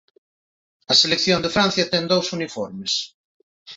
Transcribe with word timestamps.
A 0.91 0.93
selección 1.01 1.39
de 1.41 1.53
Francia 1.55 1.89
ten 1.91 2.03
dous 2.11 2.27
uniformes. 2.37 2.93